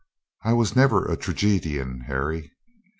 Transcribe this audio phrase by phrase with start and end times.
[0.43, 2.53] I was never a tragedian, Harry."